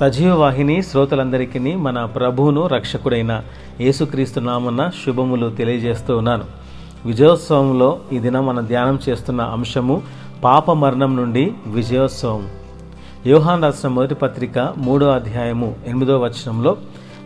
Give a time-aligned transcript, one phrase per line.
[0.00, 3.42] సజీవ వాహిని శ్రోతలందరికీ మన ప్రభువును రక్షకుడైన
[3.80, 6.44] యేసుక్రీస్తు నామన్న శుభములు తెలియజేస్తూ ఉన్నాను.
[7.06, 10.02] విజయోత్సవంలో ఈ దినం మనం ధ్యానం చేస్తున్న అంశము
[10.44, 12.48] పాప మరణం నుండి విజయోత్సవం.
[13.26, 16.76] యోహాన్ రాసిన మొదటి పత్రిక మూడో అధ్యాయము ఎనిమిదో వచనంలో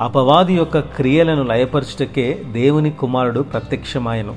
[0.00, 4.36] అపవాది యొక్క క్రియలను లయపరచుటకే దేవుని కుమారుడు ప్రత్యక్షమాయను.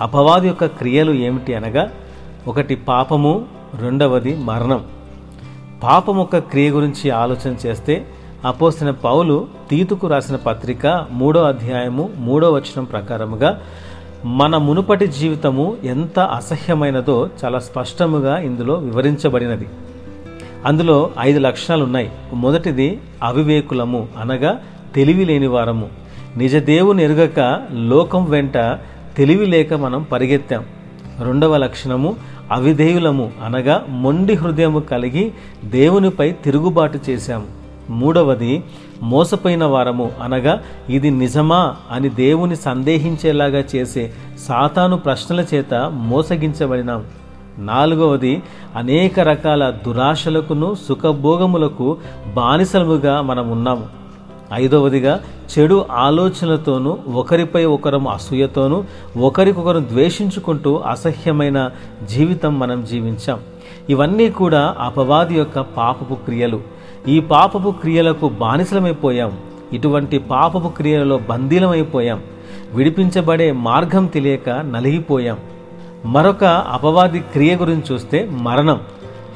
[0.00, 1.90] అపవాది యొక్క క్రియలు ఏమిటి అనగా
[2.48, 3.44] ఒకటి పాపము
[3.80, 4.99] రెండవది మరణం.
[5.82, 8.06] పాపం యొక్క క్రియ గురించి ఆలోచన చేస్తే
[8.44, 13.60] అపోసిన పౌలు తీతుకు రాసిన పత్రిక మూడో అధ్యాయము మూడో వచనం ప్రకారముగా
[14.24, 19.66] మన మునుపటి జీవితము ఎంత అసహ్యమైనదో చాలా స్పష్టముగా ఇందులో వివరించబడినది.
[20.66, 24.58] అందులో ఐదు లక్షణాలు ఉన్నాయి మొదటిది అవివేకులము అనగా
[24.94, 25.88] తెలివి లేని వారము.
[26.36, 28.58] నిజ దేవుని ఎరుగక లోకం వెంట
[29.16, 30.64] తెలివి లేక మనం పరిగెత్తాం.
[31.22, 32.16] రెండవ లక్షణము
[32.50, 35.32] అవిధేయులము అనగా మొండి హృదయము కలిగి
[35.64, 37.46] దేవునిపై తిరుగుబాటు చేశాము.
[37.90, 38.64] మూడవది
[39.02, 44.12] మోసపోయిన వారము అనగా ఇది నిజమా అని దేవుని సందేహించేలాగా చేసే
[44.48, 47.04] సాతాను ప్రశ్నల చేత మోసగించబడినాం.
[47.58, 48.42] నాలుగవది
[48.76, 51.96] అనేక రకాల దురాశలకును సుఖభోగములకు
[52.36, 53.86] బానిసలముగా మనం ఉన్నాము
[54.52, 55.20] ఐదవదిగా
[55.58, 58.84] చెడు ఆలోచనలతోనూ ఒకరిపై ఒకరం అసూయతోనూ
[59.16, 61.70] ఒకరికొకరు ద్వేషించుకుంటూ అసహ్యమైన
[62.04, 63.38] జీవితం మనం జీవించాం.
[63.90, 66.60] ఇవన్నీ కూడా అపవాది యొక్క పాపపు క్రియలు.
[67.08, 69.38] ఈ పాపపు క్రియలకు బానిసలమైపోయాం.
[69.72, 72.22] ఇటువంటి పాపపు క్రియలలో బందీలమైపోయాం.
[72.74, 75.36] విడిపించబడే మార్గం తెలియక నలిగిపోయాం.
[76.04, 78.80] మరొక అపవాది క్రియ గురించి చూస్తే మరణం.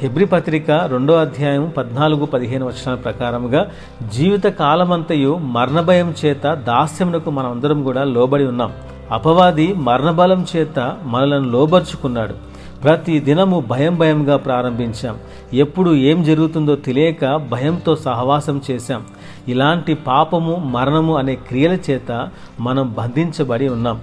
[0.02, 3.70] హెబ్రి పత్రిక రెండో అధ్యాయం పద్నాలుగు పదిహేను వచనాల ప్రకారముగా
[4.12, 8.72] జీవిత కాలమంతయు మరణభయం చేత దాస్యమునకు మనం అందరం కూడా లోబడి ఉన్నాం.
[9.10, 12.34] అపవాది మరణబలం చేత మనలను లోబర్చుకున్నాడు.
[12.82, 15.16] ప్రతి దినము భయం భయంగా ప్రారంభించాం.
[15.54, 19.02] ఎప్పుడు ఏం జరుగుతుందో తెలియక భయంతో సహవాసం చేశాం.
[19.48, 22.28] ఇలాంటి పాపము మరణము అనే క్రియల చేత
[22.60, 24.00] మనం బంధించబడి ఉన్నాం.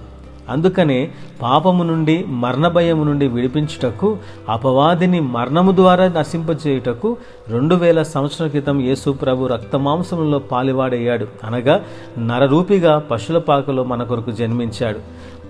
[0.48, 1.10] అందుకనే
[1.42, 7.16] పాపము నుండి మరణ భయము నుండి విడిపించుటకు అపవాదిని మరణము ద్వారా నశింపచేయుటకు
[7.48, 11.26] రెండు వేల సంవత్సరాల క్రితం యేసు ప్రభు రక్తమాంసములలో పాలివాడయ్యాడు.
[11.44, 11.84] అనగా
[12.18, 14.98] నరరూపిగా పశుల పాకలో మన కొరకు జన్మించాడు.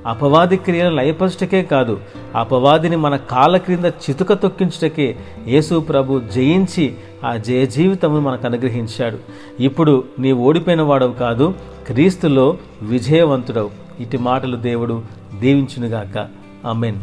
[0.07, 2.01] అపవాది క్రియల లయపరచటకే కాదు
[2.37, 5.17] అపవాదిని మన కాళ్ళ క్రింద చితుక తొక్కించుటకే
[5.47, 6.95] యేసు ప్రభు జయించి
[7.27, 9.19] ఆ జయ జీవితమును మనకు అనుగ్రహించాడు.
[9.63, 11.55] ఇప్పుడు నీ ఓడిపోయిన వాడవు కాదు
[11.87, 13.82] క్రీస్తులో విజయవంతుడవు.
[14.03, 15.03] ఇటు మాటలు దేవుడు
[15.39, 16.29] దీవించునుగాక.
[16.69, 16.99] అమెన్